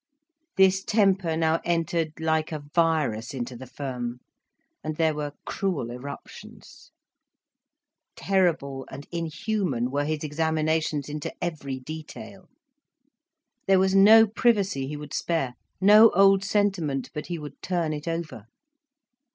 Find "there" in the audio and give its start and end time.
4.95-5.13, 13.67-13.77